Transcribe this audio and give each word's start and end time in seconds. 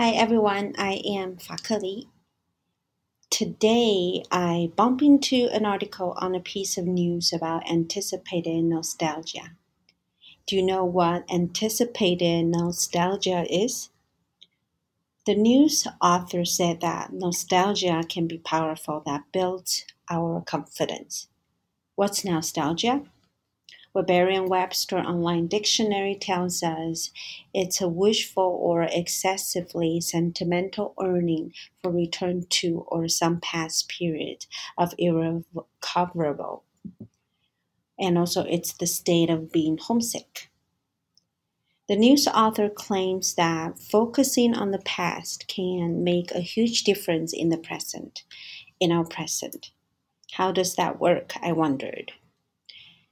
Hi 0.00 0.10
everyone, 0.10 0.74
I 0.78 1.02
am 1.04 1.38
FaKeLi. 1.38 2.06
Today 3.30 4.22
I 4.30 4.70
bump 4.76 5.02
into 5.02 5.48
an 5.50 5.66
article 5.66 6.14
on 6.18 6.36
a 6.36 6.40
piece 6.40 6.78
of 6.78 6.86
news 6.86 7.32
about 7.32 7.68
anticipated 7.68 8.62
nostalgia. 8.62 9.56
Do 10.46 10.54
you 10.54 10.62
know 10.62 10.84
what 10.84 11.28
anticipated 11.28 12.44
nostalgia 12.44 13.44
is? 13.52 13.90
The 15.26 15.34
news 15.34 15.84
author 16.00 16.44
said 16.44 16.80
that 16.80 17.12
nostalgia 17.12 18.04
can 18.08 18.28
be 18.28 18.38
powerful 18.38 19.02
that 19.04 19.24
builds 19.32 19.84
our 20.08 20.42
confidence. 20.42 21.26
What's 21.96 22.24
nostalgia? 22.24 23.02
Merriam 24.06 24.46
Webster 24.46 24.98
Online 24.98 25.46
Dictionary 25.46 26.14
tells 26.14 26.62
us 26.62 27.10
it's 27.54 27.80
a 27.80 27.88
wishful 27.88 28.58
or 28.62 28.82
excessively 28.82 30.00
sentimental 30.00 30.94
yearning 31.00 31.52
for 31.82 31.90
return 31.90 32.44
to 32.50 32.84
or 32.88 33.08
some 33.08 33.40
past 33.40 33.88
period 33.88 34.46
of 34.76 34.94
irrecoverable. 34.98 36.64
And 37.98 38.18
also, 38.18 38.44
it's 38.44 38.72
the 38.74 38.86
state 38.86 39.30
of 39.30 39.50
being 39.50 39.78
homesick. 39.78 40.50
The 41.88 41.96
news 41.96 42.28
author 42.28 42.68
claims 42.68 43.34
that 43.34 43.78
focusing 43.78 44.54
on 44.54 44.70
the 44.70 44.78
past 44.80 45.48
can 45.48 46.04
make 46.04 46.30
a 46.30 46.40
huge 46.40 46.84
difference 46.84 47.32
in 47.32 47.48
the 47.48 47.56
present, 47.56 48.24
in 48.78 48.92
our 48.92 49.04
present. 49.04 49.70
How 50.32 50.52
does 50.52 50.76
that 50.76 51.00
work? 51.00 51.32
I 51.40 51.52
wondered. 51.52 52.12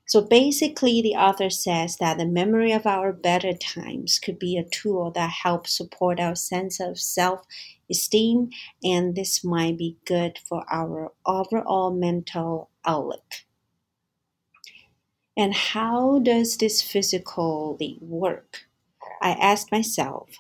So 0.09 0.21
basically, 0.21 1.03
the 1.03 1.17
author 1.17 1.51
says 1.51 1.97
that 1.97 2.17
the 2.17 2.27
memory 2.27 2.71
of 2.71 2.87
our 2.87 3.13
better 3.13 3.53
times 3.53 4.21
could 4.21 4.39
be 4.39 4.57
a 4.57 4.63
tool 4.69 5.11
that 5.11 5.31
helps 5.43 5.77
support 5.77 6.21
our 6.21 6.37
sense 6.37 6.79
of 6.79 6.99
self 6.99 7.45
esteem, 7.91 8.51
and 8.85 9.17
this 9.17 9.43
might 9.43 9.77
be 9.77 9.99
good 10.05 10.39
for 10.49 10.65
our 10.71 11.13
overall 11.27 11.93
mental 11.93 12.71
outlook. 12.85 13.45
And 15.37 15.53
how 15.53 16.21
does 16.21 16.57
this 16.57 16.83
physically 16.83 17.99
work? 18.01 18.69
I 19.21 19.33
asked 19.33 19.73
myself. 19.73 20.31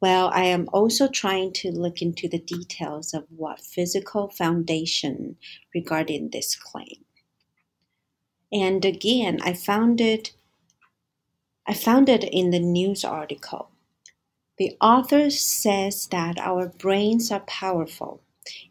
Well, 0.00 0.28
I 0.34 0.44
am 0.44 0.68
also 0.74 1.08
trying 1.08 1.54
to 1.54 1.70
look 1.70 2.02
into 2.02 2.28
the 2.28 2.38
details 2.38 3.14
of 3.14 3.24
what 3.30 3.60
physical 3.60 4.28
foundation 4.28 5.36
regarding 5.74 6.30
this 6.30 6.54
claim. 6.54 7.03
And 8.52 8.84
again, 8.84 9.40
I 9.42 9.52
found 9.52 10.00
it 10.00 10.32
I 11.66 11.74
found 11.74 12.08
it 12.08 12.24
in 12.24 12.50
the 12.50 12.58
news 12.60 13.04
article. 13.04 13.70
The 14.58 14.76
author 14.80 15.30
says 15.30 16.06
that 16.08 16.38
our 16.38 16.68
brains 16.68 17.32
are 17.32 17.40
powerful. 17.40 18.22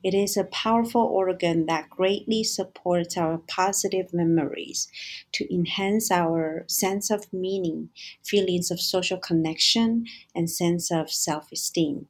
It 0.04 0.14
is 0.14 0.38
a 0.38 0.46
powerful 0.46 1.02
organ 1.02 1.66
that 1.68 1.90
greatly 1.90 2.44
supports 2.44 3.18
our 3.18 3.40
positive 3.40 4.14
memories 4.14 4.88
to 5.34 5.54
enhance 5.54 6.12
our 6.12 6.66
sense 6.68 7.12
of 7.12 7.34
meaning, 7.34 7.90
feelings 8.24 8.72
of 8.72 8.82
social 8.82 9.18
connection, 9.18 10.08
and 10.36 10.50
sense 10.50 10.92
of 10.92 11.12
self 11.12 11.52
esteem. 11.52 12.08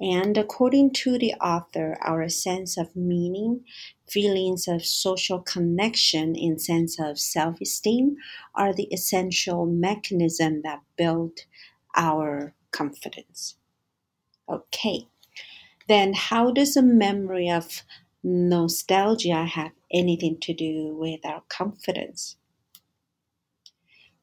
And 0.00 0.36
according 0.36 0.92
to 0.94 1.18
the 1.18 1.34
author, 1.34 1.96
our 2.00 2.28
sense 2.28 2.76
of 2.76 2.96
meaning, 2.96 3.64
feelings 4.08 4.66
of 4.66 4.84
social 4.84 5.40
connection, 5.40 6.34
and 6.36 6.60
sense 6.60 6.98
of 6.98 7.18
self 7.18 7.60
esteem 7.60 8.16
are 8.54 8.74
the 8.74 8.88
essential 8.92 9.66
mechanism 9.66 10.62
that 10.62 10.82
build 10.96 11.40
our 11.96 12.54
confidence. 12.72 13.56
Okay, 14.48 15.06
then 15.88 16.12
how 16.14 16.50
does 16.50 16.76
a 16.76 16.82
memory 16.82 17.48
of 17.48 17.82
nostalgia 18.22 19.44
have 19.44 19.72
anything 19.92 20.38
to 20.40 20.52
do 20.52 20.96
with 20.96 21.24
our 21.24 21.42
confidence? 21.48 22.36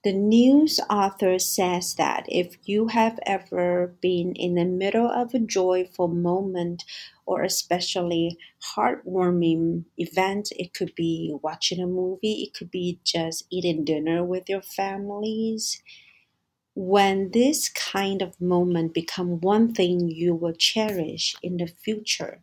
The 0.03 0.13
news 0.13 0.79
author 0.89 1.37
says 1.37 1.93
that 1.93 2.25
if 2.27 2.57
you 2.67 2.87
have 2.87 3.19
ever 3.23 3.95
been 4.01 4.33
in 4.33 4.55
the 4.55 4.65
middle 4.65 5.05
of 5.05 5.35
a 5.35 5.39
joyful 5.39 6.07
moment 6.07 6.83
or 7.27 7.43
especially 7.43 8.39
heartwarming 8.75 9.85
event, 9.99 10.51
it 10.57 10.73
could 10.73 10.95
be 10.95 11.35
watching 11.43 11.79
a 11.79 11.85
movie, 11.85 12.41
it 12.41 12.55
could 12.55 12.71
be 12.71 12.99
just 13.03 13.45
eating 13.51 13.85
dinner 13.85 14.23
with 14.23 14.49
your 14.49 14.63
families. 14.63 15.83
When 16.73 17.29
this 17.29 17.69
kind 17.69 18.23
of 18.23 18.41
moment 18.41 18.95
become 18.95 19.39
one 19.39 19.71
thing 19.71 20.09
you 20.09 20.33
will 20.33 20.53
cherish 20.53 21.35
in 21.43 21.57
the 21.57 21.67
future, 21.67 22.41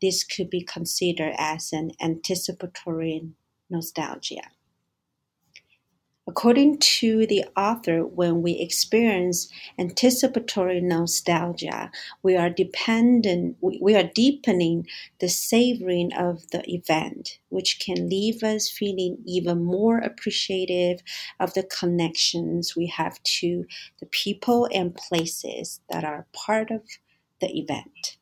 this 0.00 0.22
could 0.22 0.48
be 0.48 0.62
considered 0.62 1.34
as 1.36 1.72
an 1.72 1.90
anticipatory 2.00 3.30
nostalgia. 3.68 4.50
According 6.26 6.78
to 6.78 7.26
the 7.26 7.44
author, 7.56 8.06
when 8.06 8.42
we 8.42 8.52
experience 8.52 9.48
anticipatory 9.78 10.80
nostalgia, 10.80 11.90
we 12.22 12.36
are 12.36 12.48
dependent, 12.48 13.56
we 13.60 13.96
are 13.96 14.04
deepening 14.04 14.86
the 15.18 15.28
savoring 15.28 16.12
of 16.12 16.48
the 16.50 16.62
event, 16.72 17.38
which 17.48 17.80
can 17.80 18.08
leave 18.08 18.44
us 18.44 18.70
feeling 18.70 19.18
even 19.26 19.64
more 19.64 19.98
appreciative 19.98 21.00
of 21.40 21.54
the 21.54 21.64
connections 21.64 22.76
we 22.76 22.86
have 22.86 23.20
to 23.24 23.66
the 23.98 24.06
people 24.06 24.68
and 24.72 24.94
places 24.94 25.80
that 25.90 26.04
are 26.04 26.26
part 26.32 26.70
of 26.70 26.82
the 27.40 27.58
event. 27.58 28.16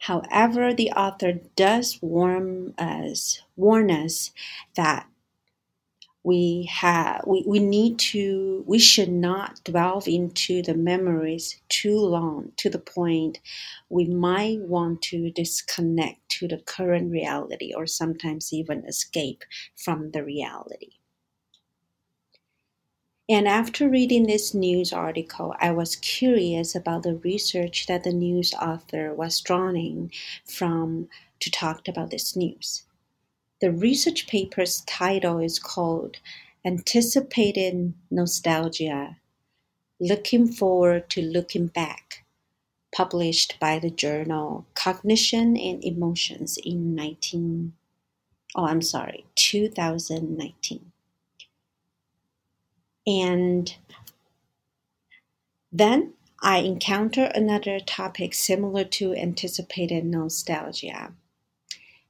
However, 0.00 0.74
the 0.74 0.90
author 0.92 1.34
does 1.56 1.98
warn 2.02 2.74
us, 2.78 3.42
warn 3.56 3.90
us 3.90 4.32
that 4.76 5.06
we 6.28 6.68
have 6.70 7.22
we, 7.26 7.42
we 7.46 7.58
need 7.60 7.98
to 7.98 8.64
we 8.66 8.78
should 8.78 9.10
not 9.10 9.60
delve 9.64 10.08
into 10.08 10.62
the 10.62 10.74
memories 10.74 11.60
too 11.70 11.98
long 11.98 12.52
to 12.56 12.68
the 12.70 12.78
point 12.80 13.38
we 13.88 14.04
might 14.06 14.60
want 14.60 15.02
to 15.02 15.30
disconnect 15.32 16.20
to 16.28 16.48
the 16.48 16.58
current 16.58 17.10
reality 17.10 17.72
or 17.74 17.86
sometimes 17.86 18.52
even 18.52 18.84
escape 18.86 19.44
from 19.76 20.10
the 20.12 20.24
reality 20.24 20.90
and 23.30 23.48
after 23.48 23.88
reading 23.88 24.26
this 24.26 24.54
news 24.54 24.92
article, 24.92 25.54
I 25.60 25.72
was 25.72 25.96
curious 25.96 26.74
about 26.74 27.04
the 27.04 27.16
research 27.16 27.86
that 27.86 28.04
the 28.04 28.12
news 28.12 28.54
author 28.54 29.14
was 29.14 29.40
drawing 29.40 30.12
from 30.46 31.08
to 31.40 31.50
talk 31.50 31.88
about 31.88 32.10
this 32.10 32.36
news. 32.36 32.84
The 33.60 33.72
research 33.72 34.28
paper's 34.28 34.82
title 34.82 35.38
is 35.38 35.58
called 35.58 36.18
Anticipated 36.64 37.94
Nostalgia 38.10 39.16
Looking 40.00 40.46
Forward 40.46 41.10
to 41.10 41.22
Looking 41.22 41.66
Back, 41.66 42.24
published 42.94 43.58
by 43.58 43.78
the 43.78 43.90
journal 43.90 44.66
Cognition 44.74 45.56
and 45.56 45.82
Emotions 45.84 46.58
in 46.64 46.94
19 46.94 47.72
oh 48.54 48.64
I'm 48.64 48.82
sorry, 48.82 49.26
2019. 49.34 50.92
And 53.06 53.74
then 55.72 56.14
I 56.42 56.58
encounter 56.58 57.30
another 57.34 57.80
topic 57.80 58.34
similar 58.34 58.84
to 58.84 59.14
anticipated 59.14 60.04
nostalgia. 60.04 61.12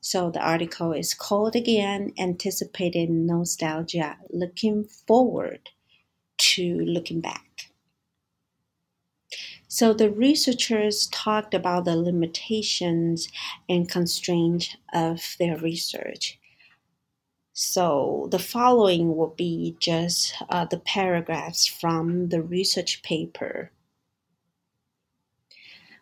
So 0.01 0.31
the 0.31 0.41
article 0.41 0.93
is 0.93 1.13
called 1.13 1.57
again 1.57 2.13
Anticipated 2.19 3.11
Nostalgia 3.11 4.17
Looking 4.31 4.85
Forward 4.85 5.71
to 6.39 6.79
Looking 6.81 7.21
Back. 7.21 7.71
So 9.67 9.93
the 9.93 10.11
researchers 10.11 11.09
talked 11.09 11.53
about 11.53 11.85
the 11.85 11.97
limitations 11.97 13.29
and 13.69 13.89
constraints 13.89 14.77
of 14.95 15.37
their 15.39 15.59
research. 15.59 16.39
So 17.53 18.29
the 18.31 18.39
following 18.39 19.17
will 19.17 19.35
be 19.37 19.77
just 19.81 20.35
uh, 20.49 20.65
the 20.65 20.79
paragraphs 20.79 21.67
from 21.67 22.29
the 22.29 22.41
research 22.41 23.03
paper 23.03 23.73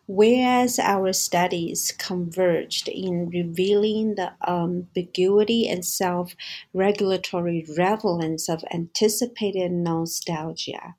Whereas 0.09 0.79
our 0.79 1.11
studies 1.11 1.93
converged 1.97 2.87
in 2.87 3.29
revealing 3.29 4.15
the 4.15 4.31
ambiguity 4.47 5.67
and 5.67 5.83
self 5.83 6.33
regulatory 6.73 7.65
relevance 7.77 8.47
of 8.47 8.63
anticipated 8.73 9.73
nostalgia, 9.73 10.95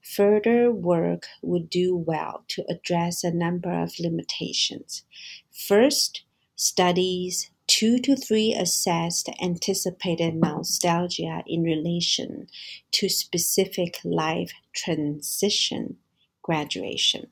further 0.00 0.70
work 0.70 1.26
would 1.42 1.70
do 1.70 1.96
well 1.96 2.44
to 2.48 2.64
address 2.68 3.24
a 3.24 3.32
number 3.32 3.82
of 3.82 3.98
limitations. 3.98 5.02
First, 5.50 6.22
studies 6.54 7.50
two 7.66 7.98
to 7.98 8.14
three 8.14 8.54
assessed 8.54 9.28
anticipated 9.42 10.36
nostalgia 10.36 11.42
in 11.48 11.64
relation 11.64 12.46
to 12.92 13.08
specific 13.08 13.98
life 14.04 14.52
transition 14.72 15.96
graduation 16.42 17.26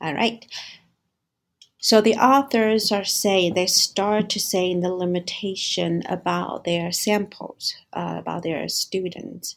All 0.00 0.14
right. 0.14 0.46
So 1.78 2.00
the 2.00 2.16
authors 2.16 2.90
are 2.90 3.04
saying 3.04 3.54
they 3.54 3.66
start 3.66 4.28
to 4.30 4.40
say 4.40 4.74
the 4.74 4.92
limitation 4.92 6.02
about 6.08 6.64
their 6.64 6.90
samples, 6.90 7.74
uh, 7.92 8.16
about 8.18 8.42
their 8.42 8.68
students, 8.68 9.56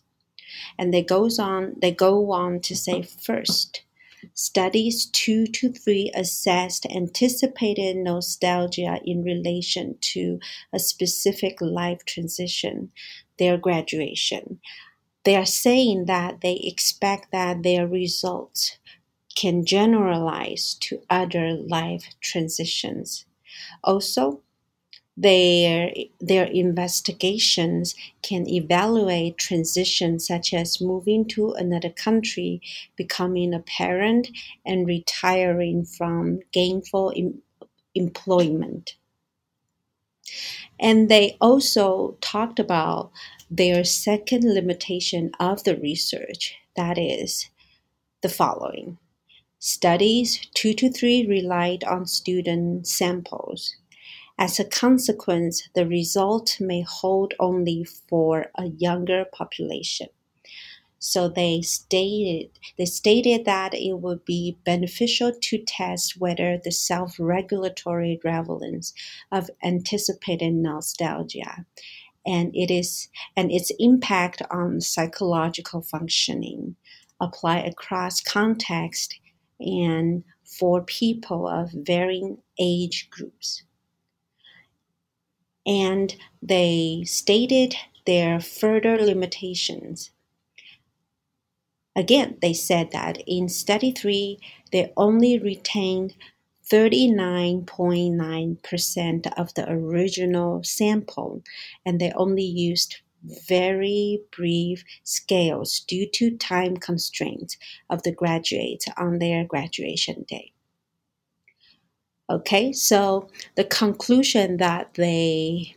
and 0.77 0.93
they 0.93 1.03
goes 1.03 1.39
on. 1.39 1.75
They 1.81 1.91
go 1.91 2.31
on 2.31 2.61
to 2.61 2.75
say 2.75 3.03
first, 3.03 3.83
studies 4.33 5.07
two 5.07 5.47
to 5.47 5.71
three 5.71 6.11
assessed 6.15 6.85
anticipated 6.87 7.97
nostalgia 7.97 8.99
in 9.05 9.23
relation 9.23 9.97
to 10.01 10.39
a 10.73 10.79
specific 10.79 11.61
life 11.61 12.05
transition, 12.05 12.91
their 13.39 13.57
graduation. 13.57 14.59
They 15.25 15.37
are 15.37 15.45
saying 15.45 16.05
that 16.07 16.41
they 16.41 16.55
expect 16.63 17.31
that 17.33 17.63
their 17.63 17.87
results 17.87 18.78
can 19.39 19.63
generalize 19.63 20.75
to 20.81 21.01
other 21.09 21.53
life 21.53 22.13
transitions. 22.19 23.25
Also, 23.85 24.41
their, 25.15 25.93
their 26.19 26.43
investigations 26.43 27.95
can 28.21 28.45
evaluate 28.49 29.37
transitions 29.37 30.27
such 30.27 30.53
as 30.53 30.81
moving 30.81 31.25
to 31.25 31.53
another 31.53 31.89
country, 31.89 32.61
becoming 32.97 33.53
a 33.53 33.59
parent, 33.59 34.27
and 34.65 34.85
retiring 34.85 35.85
from 35.85 36.41
gainful 36.51 37.13
em- 37.15 37.41
employment. 37.95 38.95
And 40.77 41.07
they 41.07 41.37
also 41.39 42.17
talked 42.19 42.59
about 42.59 43.09
their 43.49 43.85
second 43.85 44.53
limitation 44.53 45.31
of 45.39 45.63
the 45.63 45.77
research 45.77 46.55
that 46.75 46.97
is 46.97 47.49
the 48.21 48.29
following 48.29 48.97
Studies 49.61 50.39
2 50.53 50.73
to 50.75 50.89
3 50.89 51.27
relied 51.27 51.83
on 51.83 52.05
student 52.05 52.87
samples. 52.87 53.75
As 54.37 54.57
a 54.57 54.63
consequence, 54.63 55.67
the 55.75 55.85
result 55.85 56.61
may 56.61 56.79
hold 56.79 57.33
only 57.41 57.83
for 57.83 58.51
a 58.55 58.67
younger 58.67 59.25
population. 59.25 60.07
So 60.97 61.27
they 61.27 61.61
stated 61.61 62.51
they 62.77 62.85
stated 62.85 63.43
that 63.43 63.73
it 63.73 63.99
would 63.99 64.23
be 64.23 64.57
beneficial 64.63 65.33
to 65.33 65.57
test 65.67 66.15
whether 66.17 66.57
the 66.57 66.71
self-regulatory 66.71 68.21
relevance 68.23 68.93
of 69.29 69.49
anticipated 69.61 70.53
nostalgia 70.53 71.65
and 72.25 72.55
it 72.55 72.71
is 72.71 73.09
and 73.35 73.51
its 73.51 73.73
impact 73.77 74.41
on 74.49 74.79
psychological 74.79 75.81
functioning 75.81 76.77
apply 77.19 77.59
across 77.59 78.21
context 78.21 79.19
and 79.59 80.23
for 80.43 80.81
people 80.81 81.47
of 81.47 81.71
varying 81.71 82.37
age 82.59 83.09
groups. 83.09 83.63
And 85.65 86.15
they 86.41 87.03
stated 87.05 87.75
their 88.05 88.39
further 88.39 88.97
limitations. 88.97 90.11
Again, 91.95 92.37
they 92.41 92.53
said 92.53 92.91
that 92.91 93.21
in 93.27 93.49
study 93.49 93.91
three, 93.91 94.39
they 94.71 94.93
only 94.95 95.37
retained 95.37 96.15
39.9% 96.71 99.33
of 99.37 99.53
the 99.55 99.69
original 99.69 100.63
sample, 100.63 101.43
and 101.85 101.99
they 101.99 102.13
only 102.13 102.43
used 102.43 103.01
very 103.23 104.21
brief 104.35 104.83
scales 105.03 105.81
due 105.81 106.07
to 106.13 106.37
time 106.37 106.77
constraints 106.77 107.57
of 107.89 108.03
the 108.03 108.11
graduates 108.11 108.87
on 108.97 109.19
their 109.19 109.43
graduation 109.43 110.25
day. 110.27 110.53
Okay, 112.29 112.71
so 112.71 113.27
the 113.55 113.63
conclusion 113.63 114.57
that 114.57 114.93
they 114.93 115.75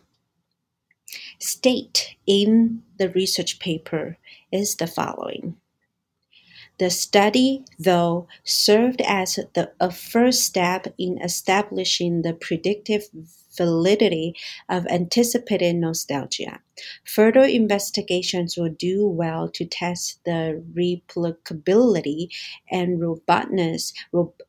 state 1.38 2.14
in 2.26 2.82
the 2.98 3.08
research 3.10 3.58
paper 3.58 4.18
is 4.50 4.76
the 4.76 4.86
following. 4.86 5.56
The 6.78 6.90
study, 6.90 7.64
though, 7.78 8.28
served 8.44 9.00
as 9.02 9.38
the, 9.54 9.72
a 9.80 9.90
first 9.90 10.44
step 10.44 10.92
in 10.98 11.20
establishing 11.22 12.22
the 12.22 12.32
predictive 12.32 13.08
validity 13.56 14.34
of 14.68 14.86
anticipated 14.86 15.76
nostalgia. 15.76 16.60
Further 17.04 17.44
investigations 17.44 18.56
will 18.56 18.70
do 18.70 19.06
well 19.06 19.48
to 19.50 19.64
test 19.64 20.20
the 20.24 20.62
replicability 20.74 22.28
and 22.70 23.00
robustness, 23.00 23.92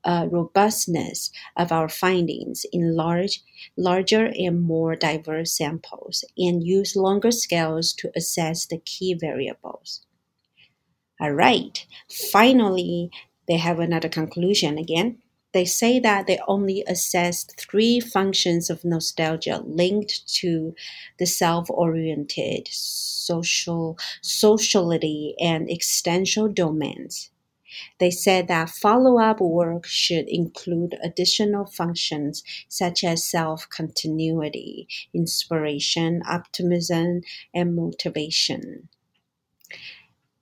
uh, 0.04 0.28
robustness 0.32 1.32
of 1.58 1.72
our 1.72 1.90
findings 1.90 2.66
in 2.72 2.96
large, 2.96 3.42
larger 3.78 4.32
and 4.38 4.62
more 4.62 4.96
diverse 4.96 5.56
samples 5.58 6.24
and 6.38 6.64
use 6.64 6.96
longer 6.96 7.32
scales 7.32 7.94
to 7.94 8.12
assess 8.16 8.66
the 8.66 8.80
key 8.80 9.14
variables. 9.14 10.06
All 11.20 11.32
right, 11.32 11.86
finally, 12.32 13.10
they 13.48 13.58
have 13.58 13.80
another 13.80 14.10
conclusion 14.10 14.78
again. 14.78 15.23
They 15.54 15.66
say 15.66 16.00
that 16.00 16.28
they 16.28 16.40
only 16.48 16.84
assessed 16.88 17.56
three 17.60 18.00
functions 18.00 18.70
of 18.70 18.84
nostalgia 18.84 19.62
linked 19.66 20.28
to 20.40 20.76
the 21.20 21.26
self-oriented, 21.26 22.68
social, 22.70 23.98
sociality, 24.22 25.36
and 25.40 25.70
existential 25.70 26.48
domains. 26.50 27.30
They 28.00 28.12
said 28.12 28.48
that 28.50 28.70
follow 28.70 29.20
up 29.20 29.40
work 29.42 29.86
should 29.86 30.28
include 30.28 30.98
additional 31.04 31.66
functions 31.66 32.44
such 32.68 33.04
as 33.04 33.28
self 33.28 33.68
continuity, 33.70 34.88
inspiration, 35.14 36.22
optimism, 36.28 37.22
and 37.54 37.76
motivation. 37.76 38.90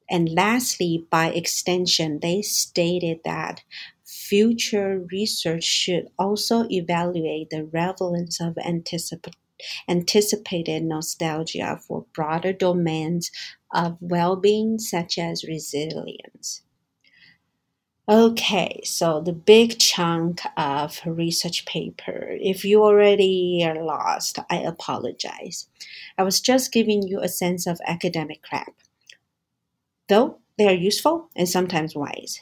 And 0.10 0.28
lastly, 0.30 1.08
by 1.10 1.28
extension, 1.32 2.20
they 2.20 2.42
stated 2.42 3.22
that 3.24 3.64
future 4.12 5.06
research 5.12 5.64
should 5.64 6.10
also 6.20 6.68
evaluate 6.70 7.50
the 7.50 7.64
relevance 7.66 8.42
of 8.42 8.56
anticip- 8.56 9.34
anticipated 9.88 10.84
nostalgia 10.84 11.80
for 11.88 12.06
broader 12.14 12.52
domains 12.52 13.32
of 13.74 13.98
well 14.02 14.36
being, 14.36 14.80
such 14.80 15.18
as 15.18 15.46
resilience. 15.46 16.62
Okay, 18.10 18.82
so 18.84 19.22
the 19.22 19.32
big 19.32 19.80
chunk 19.80 20.42
of 20.58 21.00
research 21.06 21.66
paper. 21.66 22.36
If 22.42 22.66
you 22.66 22.84
already 22.84 23.64
are 23.66 23.82
lost, 23.82 24.40
I 24.50 24.58
apologize. 24.58 25.70
I 26.18 26.24
was 26.24 26.42
just 26.42 26.74
giving 26.74 27.04
you 27.04 27.22
a 27.22 27.30
sense 27.30 27.66
of 27.68 27.80
academic 27.88 28.42
crap. 28.42 28.74
Though 30.10 30.40
they 30.58 30.68
are 30.68 30.74
useful 30.74 31.30
and 31.36 31.48
sometimes 31.48 31.96
wise. 31.96 32.42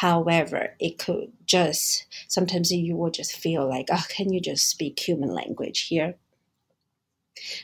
However, 0.00 0.74
it 0.78 0.98
could 0.98 1.32
just 1.46 2.04
sometimes 2.28 2.70
you 2.70 2.96
will 2.96 3.10
just 3.10 3.34
feel 3.34 3.66
like, 3.66 3.86
oh, 3.90 4.04
can 4.10 4.30
you 4.30 4.40
just 4.42 4.68
speak 4.68 5.00
human 5.00 5.30
language 5.30 5.86
here? 5.86 6.16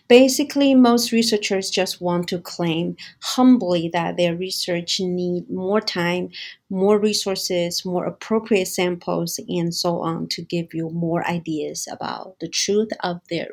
Basically, 0.08 0.74
most 0.74 1.12
researchers 1.12 1.68
just 1.68 2.00
want 2.00 2.28
to 2.28 2.40
claim 2.40 2.96
humbly 3.20 3.90
that 3.92 4.16
their 4.16 4.34
research 4.34 4.98
need 4.98 5.50
more 5.50 5.82
time, 5.82 6.30
more 6.70 6.98
resources, 6.98 7.84
more 7.84 8.06
appropriate 8.06 8.68
samples, 8.68 9.38
and 9.46 9.74
so 9.74 10.00
on 10.00 10.26
to 10.28 10.40
give 10.40 10.72
you 10.72 10.88
more 10.88 11.28
ideas 11.28 11.86
about 11.92 12.36
the 12.40 12.48
truth 12.48 12.92
of 13.00 13.20
their 13.28 13.48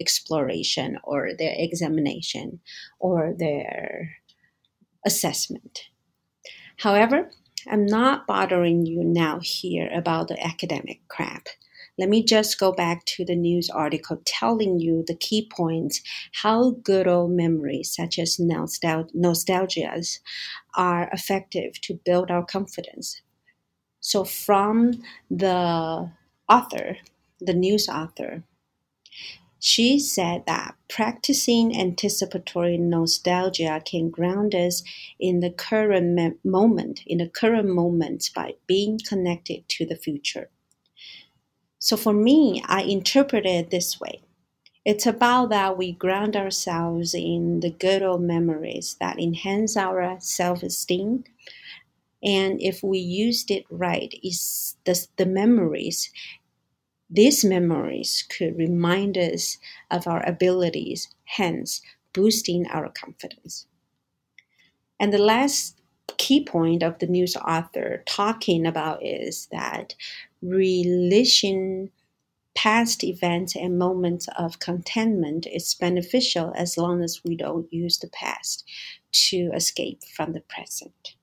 exploration 0.00 0.98
or 1.02 1.30
their 1.36 1.54
examination 1.56 2.60
or 3.00 3.34
their 3.36 4.18
assessment. 5.04 5.88
However, 6.76 7.30
I'm 7.68 7.86
not 7.86 8.26
bothering 8.26 8.86
you 8.86 9.04
now 9.04 9.40
here 9.42 9.90
about 9.92 10.28
the 10.28 10.42
academic 10.44 11.00
crap. 11.08 11.48
Let 11.98 12.08
me 12.08 12.22
just 12.22 12.58
go 12.58 12.72
back 12.72 13.04
to 13.06 13.24
the 13.24 13.36
news 13.36 13.68
article 13.68 14.22
telling 14.24 14.78
you 14.78 15.04
the 15.06 15.14
key 15.14 15.48
points 15.54 16.00
how 16.32 16.70
good 16.82 17.06
old 17.06 17.32
memories, 17.32 17.94
such 17.94 18.18
as 18.18 18.38
nostal- 18.38 19.14
nostalgias, 19.14 20.20
are 20.74 21.10
effective 21.12 21.80
to 21.82 22.00
build 22.04 22.30
our 22.30 22.44
confidence. 22.44 23.20
So, 24.00 24.24
from 24.24 25.02
the 25.30 26.10
author, 26.48 26.96
the 27.40 27.54
news 27.54 27.88
author, 27.88 28.44
she 29.60 29.98
said 30.00 30.44
that 30.46 30.74
practicing 30.88 31.76
anticipatory 31.78 32.78
nostalgia 32.78 33.82
can 33.84 34.10
ground 34.10 34.54
us 34.54 34.82
in 35.20 35.40
the 35.40 35.50
current 35.50 36.44
moment, 36.44 37.02
in 37.06 37.18
the 37.18 37.28
current 37.28 37.68
moment 37.68 38.30
by 38.34 38.54
being 38.66 38.98
connected 39.06 39.68
to 39.68 39.86
the 39.86 39.96
future. 39.96 40.50
So 41.78 41.96
for 41.96 42.12
me, 42.14 42.62
I 42.66 42.82
interpret 42.82 43.46
it 43.46 43.70
this 43.70 44.00
way. 44.00 44.22
It's 44.84 45.06
about 45.06 45.50
that 45.50 45.78
we 45.78 45.92
ground 45.92 46.36
ourselves 46.36 47.14
in 47.14 47.60
the 47.60 47.70
good 47.70 48.02
old 48.02 48.22
memories 48.22 48.96
that 49.00 49.18
enhance 49.20 49.76
our 49.76 50.18
self 50.20 50.62
esteem, 50.62 51.24
And 52.22 52.60
if 52.60 52.82
we 52.82 52.98
used 52.98 53.50
it 53.50 53.64
right, 53.70 54.12
is 54.22 54.76
the, 54.84 55.06
the 55.16 55.26
memories, 55.26 56.10
these 57.10 57.44
memories 57.44 58.24
could 58.28 58.56
remind 58.56 59.18
us 59.18 59.58
of 59.90 60.06
our 60.06 60.26
abilities, 60.28 61.08
hence 61.24 61.82
boosting 62.12 62.66
our 62.68 62.88
confidence. 62.88 63.66
And 65.00 65.12
the 65.12 65.18
last 65.18 65.80
key 66.18 66.44
point 66.44 66.82
of 66.82 66.98
the 66.98 67.06
news 67.06 67.36
author 67.36 68.02
talking 68.06 68.66
about 68.66 69.04
is 69.04 69.48
that 69.50 69.94
relishing 70.42 71.90
past 72.54 73.02
events 73.04 73.56
and 73.56 73.78
moments 73.78 74.28
of 74.36 74.58
contentment 74.58 75.46
is 75.46 75.74
beneficial 75.74 76.52
as 76.56 76.76
long 76.76 77.02
as 77.02 77.22
we 77.24 77.36
don't 77.36 77.72
use 77.72 77.98
the 77.98 78.08
past 78.08 78.64
to 79.12 79.50
escape 79.54 80.02
from 80.14 80.32
the 80.32 80.42
present. 80.42 81.14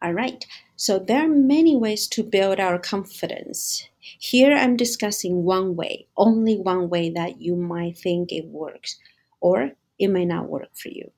All 0.00 0.12
right, 0.12 0.44
so 0.78 1.00
there 1.00 1.24
are 1.24 1.28
many 1.28 1.74
ways 1.74 2.06
to 2.06 2.22
build 2.22 2.60
our 2.60 2.78
confidence. 2.78 3.88
Here 3.98 4.56
I'm 4.56 4.76
discussing 4.76 5.42
one 5.42 5.74
way, 5.74 6.06
only 6.16 6.56
one 6.56 6.88
way 6.88 7.10
that 7.10 7.40
you 7.40 7.56
might 7.56 7.98
think 7.98 8.30
it 8.30 8.46
works, 8.46 8.96
or 9.40 9.72
it 9.98 10.06
may 10.06 10.24
not 10.24 10.48
work 10.48 10.68
for 10.74 10.88
you. 10.90 11.10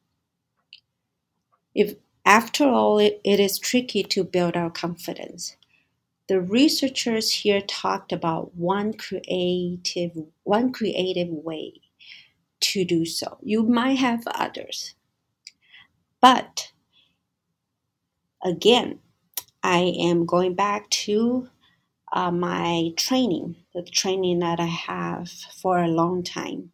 If 1.75 1.97
after 2.25 2.64
all, 2.64 2.99
it, 2.99 3.21
it 3.23 3.38
is 3.38 3.59
tricky 3.59 4.02
to 4.05 4.25
build 4.25 4.57
our 4.57 4.71
confidence. 4.71 5.57
The 6.26 6.40
researchers 6.40 7.31
here 7.31 7.61
talked 7.61 8.12
about 8.12 8.55
one 8.57 8.95
creative, 8.95 10.12
one 10.45 10.73
creative 10.73 11.29
way 11.29 11.83
to 12.61 12.87
do 12.87 13.05
so. 13.05 13.37
You 13.43 13.64
might 13.64 13.99
have 13.99 14.26
others. 14.26 14.95
But 16.23 16.73
again, 18.43 19.00
I 19.62 19.95
am 20.00 20.26
going 20.26 20.55
back 20.55 20.88
to 20.90 21.49
uh, 22.12 22.31
my 22.31 22.90
training, 22.97 23.57
the 23.75 23.83
training 23.83 24.40
that 24.40 24.61
I 24.61 24.67
have 24.67 25.31
for 25.31 25.79
a 25.79 25.88
long 25.88 26.23
time. 26.23 26.73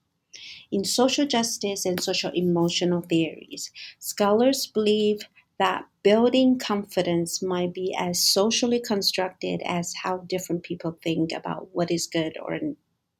In 0.71 0.85
social 0.85 1.27
justice 1.27 1.87
and 1.87 2.03
social 2.03 2.31
emotional 2.35 3.03
theories, 3.03 3.71
scholars 3.99 4.67
believe 4.67 5.21
that 5.59 5.87
building 6.03 6.59
confidence 6.59 7.43
might 7.43 7.73
be 7.75 7.95
as 7.99 8.23
socially 8.23 8.81
constructed 8.81 9.63
as 9.65 9.95
how 10.03 10.19
different 10.19 10.63
people 10.63 10.99
think 11.03 11.33
about 11.33 11.69
what 11.73 11.91
is 11.91 12.07
good 12.07 12.37
or 12.41 12.59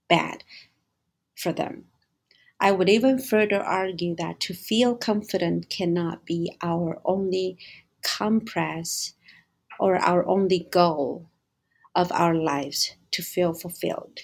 bad 0.09 0.45
for 1.37 1.53
them. 1.53 1.87
I 2.61 2.73
would 2.73 2.89
even 2.89 3.19
further 3.19 3.61
argue 3.61 4.17
that 4.17 4.41
to 4.41 4.55
feel 4.55 4.97
confident 4.97 5.71
cannot 5.71 6.25
be 6.27 6.57
our 6.63 7.01
only 7.05 7.59
compress 8.03 9.15
or 9.79 9.97
our 9.97 10.27
only 10.27 10.69
goal 10.71 11.27
of 11.95 12.13
our 12.13 12.35
lives 12.35 12.95
to 13.11 13.23
feel 13.23 13.55
fulfilled. 13.55 14.21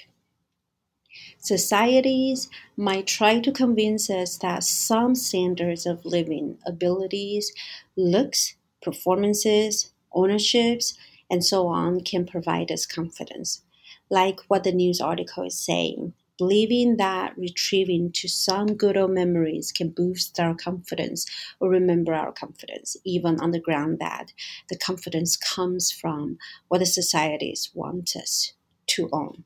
Societies 1.38 2.48
might 2.76 3.06
try 3.06 3.40
to 3.40 3.52
convince 3.52 4.08
us 4.08 4.38
that 4.38 4.64
some 4.64 5.14
standards 5.14 5.86
of 5.86 6.04
living, 6.04 6.58
abilities, 6.66 7.52
looks, 7.96 8.54
performances, 8.80 9.92
ownerships, 10.14 10.96
and 11.30 11.44
so 11.44 11.66
on 11.66 12.00
can 12.00 12.26
provide 12.26 12.70
us 12.70 12.86
confidence. 12.86 13.62
Like 14.08 14.40
what 14.48 14.64
the 14.64 14.72
news 14.72 15.00
article 15.00 15.44
is 15.44 15.58
saying, 15.58 16.14
believing 16.42 16.96
that 16.96 17.32
retrieving 17.38 18.10
to 18.10 18.26
some 18.26 18.74
good 18.74 18.96
old 18.96 19.12
memories 19.12 19.70
can 19.70 19.88
boost 19.88 20.40
our 20.40 20.56
confidence 20.56 21.24
or 21.60 21.68
remember 21.68 22.12
our 22.12 22.32
confidence, 22.32 22.96
even 23.04 23.38
on 23.38 23.52
the 23.52 23.60
ground 23.60 24.00
that 24.00 24.32
the 24.68 24.76
confidence 24.76 25.36
comes 25.36 25.92
from 25.92 26.36
what 26.66 26.78
the 26.78 26.86
societies 26.86 27.70
want 27.74 28.16
us 28.16 28.54
to 28.88 29.08
own. 29.12 29.44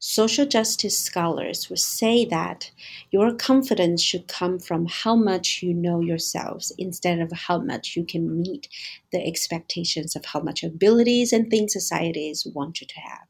Social 0.00 0.44
justice 0.44 0.98
scholars 0.98 1.70
would 1.70 1.78
say 1.78 2.24
that 2.24 2.72
your 3.12 3.32
confidence 3.32 4.02
should 4.02 4.26
come 4.26 4.58
from 4.58 4.86
how 4.86 5.14
much 5.14 5.62
you 5.62 5.72
know 5.72 6.00
yourselves 6.00 6.72
instead 6.78 7.20
of 7.20 7.30
how 7.30 7.60
much 7.60 7.94
you 7.94 8.04
can 8.04 8.42
meet 8.42 8.66
the 9.12 9.24
expectations 9.24 10.16
of 10.16 10.24
how 10.24 10.40
much 10.40 10.64
abilities 10.64 11.32
and 11.32 11.48
things 11.48 11.72
societies 11.72 12.44
want 12.44 12.80
you 12.80 12.88
to 12.88 12.98
have. 12.98 13.28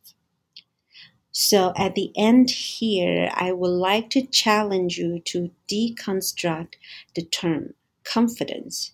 So, 1.33 1.73
at 1.77 1.95
the 1.97 2.13
end 2.17 2.51
here, 2.51 3.31
I 3.35 3.53
would 3.53 3.69
like 3.71 4.11
to 4.11 4.27
challenge 4.27 4.99
you 4.99 5.21
to 5.27 5.51
deconstruct 5.71 6.75
the 7.17 7.23
term 7.25 7.75
confidence 8.05 8.93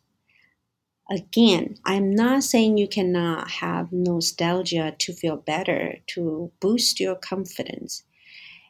Again, 1.10 1.76
I'm 1.84 2.14
not 2.14 2.44
saying 2.44 2.78
you 2.78 2.88
cannot 2.88 3.50
have 3.62 3.92
nostalgia 3.92 4.96
to 4.98 5.12
feel 5.12 5.36
better, 5.36 5.98
to 6.14 6.50
boost 6.60 6.98
your 6.98 7.14
confidence. 7.14 8.04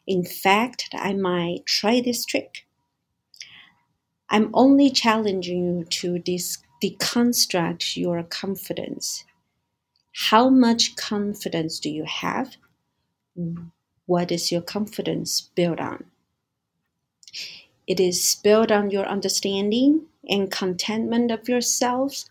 In 0.06 0.24
fact, 0.24 0.88
I 0.94 1.14
might 1.14 1.66
try 1.66 2.00
this 2.00 2.24
trick. 2.24 2.66
I'm 4.30 4.50
only 4.54 4.90
challenging 4.90 5.64
you 5.78 5.84
to 5.84 6.18
dis- 6.18 6.58
deconstruct 6.82 7.96
your 7.96 8.22
confidence. 8.24 9.24
How 10.30 10.50
much 10.50 10.96
confidence 10.96 11.80
do 11.80 11.90
you 11.90 12.04
have? 12.04 12.56
What 14.06 14.32
is 14.32 14.50
your 14.50 14.62
confidence 14.62 15.40
built 15.40 15.78
on? 15.78 16.10
It 17.86 17.98
is 17.98 18.36
built 18.42 18.70
on 18.70 18.90
your 18.90 19.04
understanding 19.06 20.06
and 20.28 20.50
contentment 20.50 21.30
of 21.32 21.48
yourself 21.48 22.24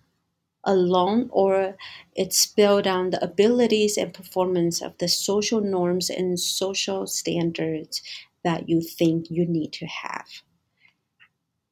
alone, 0.64 1.30
or 1.32 1.78
it's 2.16 2.46
built 2.48 2.88
on 2.88 3.12
the 3.12 3.24
abilities 3.24 3.98
and 3.98 4.14
performance 4.14 4.82
of 4.82 4.98
the 5.00 5.08
social 5.08 5.62
norms 5.62 6.10
and 6.10 6.40
social 6.40 7.08
standards 7.08 8.02
that 8.44 8.70
you 8.70 8.82
think 8.82 9.32
you 9.32 9.46
need 9.46 9.74
to 9.74 9.88
have. 9.88 10.28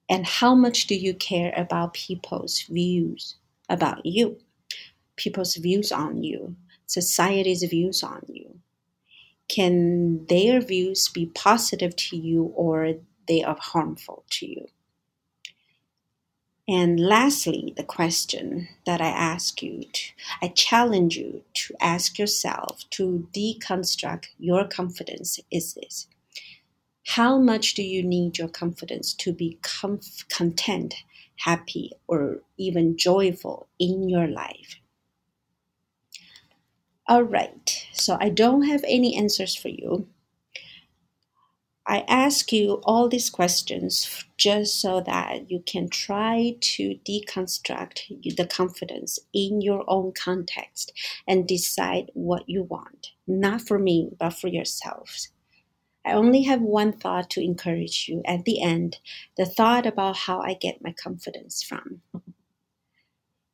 And 0.10 0.26
how 0.26 0.56
much 0.56 0.88
do 0.88 0.96
you 0.96 1.14
care 1.14 1.54
about 1.56 1.94
people's 1.94 2.62
views 2.62 3.36
about 3.70 4.04
you, 4.06 4.40
people's 5.16 5.56
views 5.56 5.92
on 5.92 6.24
you, 6.24 6.56
society's 6.86 7.64
views 7.64 8.04
on 8.04 8.24
you? 8.28 8.45
Can 9.48 10.26
their 10.26 10.60
views 10.62 11.10
be 11.10 11.28
positive 11.28 11.96
to 11.96 12.18
you 12.18 12.46
or 12.56 12.96
they 13.28 13.44
are 13.44 13.58
harmful 13.60 14.24
to 14.32 14.48
you. 14.48 14.68
And 16.68 17.00
lastly, 17.00 17.74
the 17.78 17.84
question 17.84 18.70
that 18.88 19.00
I 19.00 19.10
ask 19.10 19.62
you, 19.62 19.84
to, 19.84 20.12
I 20.42 20.48
challenge 20.48 21.16
you 21.16 21.44
to 21.54 21.76
ask 21.80 22.18
yourself 22.18 22.90
to 22.92 23.28
deconstruct 23.32 24.28
your 24.40 24.68
confidence 24.68 25.40
is 25.52 25.76
this. 25.76 26.08
How 27.06 27.38
much 27.38 27.76
do 27.76 27.84
you 27.84 28.02
need 28.02 28.40
your 28.40 28.48
confidence 28.48 29.14
to 29.14 29.32
be 29.32 29.60
comf- 29.62 30.28
content, 30.30 30.96
happy, 31.38 31.92
or 32.08 32.42
even 32.58 32.98
joyful 32.98 33.68
in 33.78 34.10
your 34.10 34.28
life? 34.28 34.80
All 37.08 37.24
right, 37.24 37.88
so 37.94 38.18
I 38.20 38.30
don't 38.30 38.64
have 38.64 38.84
any 38.88 39.16
answers 39.16 39.56
for 39.56 39.70
you, 39.70 40.08
I 41.88 42.04
ask 42.08 42.52
you 42.52 42.82
all 42.84 43.08
these 43.08 43.30
questions 43.30 44.26
just 44.38 44.82
so 44.82 45.02
that 45.02 45.52
you 45.52 45.62
can 45.68 45.88
try 45.88 46.56
to 46.60 47.00
deconstruct 47.08 48.36
the 48.36 48.48
confidence 48.48 49.20
in 49.34 49.62
your 49.62 49.84
own 49.88 50.12
context 50.14 50.94
and 51.28 51.48
decide 51.48 52.10
what 52.16 52.50
you 52.50 52.64
want, 52.64 53.12
not 53.28 53.62
for 53.62 53.78
me, 53.78 54.10
but 54.20 54.32
for 54.32 54.48
yourselves. 54.48 55.30
I 56.04 56.14
only 56.14 56.44
have 56.44 56.62
one 56.62 56.92
thought 56.92 57.30
to 57.32 57.44
encourage 57.44 58.08
you 58.08 58.24
at 58.26 58.46
the 58.46 58.62
end 58.64 58.98
the 59.38 59.46
thought 59.46 59.86
about 59.86 60.18
how 60.18 60.40
I 60.40 60.56
get 60.56 60.84
my 60.84 60.92
confidence 60.92 61.62
from. 61.62 62.02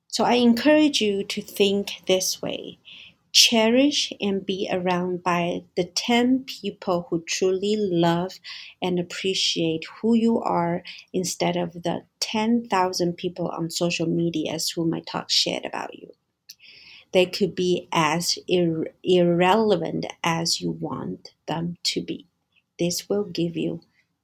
So 0.08 0.24
I 0.24 0.34
encourage 0.36 1.02
you 1.02 1.24
to 1.26 1.42
think 1.42 2.04
this 2.08 2.42
way 2.42 2.80
cherish 3.32 4.12
and 4.22 4.46
be 4.46 4.70
around 4.72 5.24
by 5.24 5.62
the 5.76 5.86
10 5.86 6.44
people 6.46 7.08
who 7.10 7.24
truly 7.28 7.76
love 7.78 8.34
and 8.82 9.00
appreciate 9.00 9.86
who 10.02 10.16
you 10.16 10.40
are 10.42 10.84
instead 11.14 11.58
of 11.58 11.74
the 11.84 12.04
10,000 12.20 13.14
people 13.14 13.48
on 13.50 13.70
social 13.70 14.08
medias 14.08 14.70
who 14.72 14.86
might 14.86 15.06
talk 15.06 15.30
shit 15.30 15.66
about 15.66 15.98
you. 15.98 16.10
They 17.14 17.26
could 17.26 17.56
be 17.56 17.88
as 17.92 18.38
ir- 18.48 18.94
irrelevant 19.04 20.06
as 20.24 20.62
you 20.62 20.72
want 20.72 21.34
them 21.48 21.78
to 21.84 22.02
be. 22.02 22.28
This 22.80 23.10
will 23.10 23.26
give 23.26 23.58
you 23.58 23.82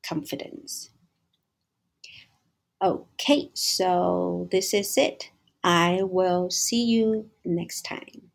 confidence. 0.07 0.89
Okay, 2.81 3.49
so 3.53 4.47
this 4.51 4.73
is 4.73 4.97
it. 4.97 5.31
I 5.63 6.01
will 6.03 6.49
see 6.51 6.83
you 6.83 7.29
next 7.43 7.81
time. 7.83 8.31